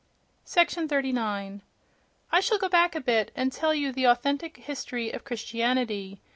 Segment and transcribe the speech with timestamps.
[0.47, 1.61] —39.
[2.31, 6.19] —I shall go back a bit, and tell you the authentic history of Christianity.